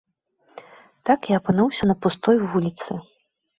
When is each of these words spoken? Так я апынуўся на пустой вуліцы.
Так 1.09 1.19
я 1.33 1.41
апынуўся 1.41 1.83
на 1.91 1.95
пустой 2.07 2.43
вуліцы. 2.57 3.01